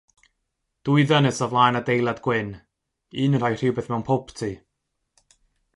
[0.87, 2.49] Dwy ddynes o flaen adeilad gwyn,
[3.25, 4.51] un yn rhoi rhywbeth mewn popty.